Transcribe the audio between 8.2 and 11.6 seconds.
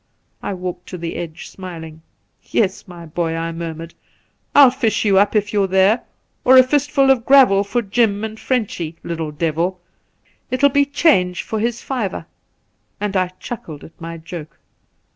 and Frenchy— little devil! It'll be change for